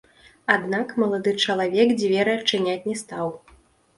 Аднак 0.53 0.93
малады 1.01 1.33
чалавек 1.43 1.93
дзверы 1.99 2.31
адчыняць 2.39 2.87
не 2.89 2.95
стаў. 3.03 3.27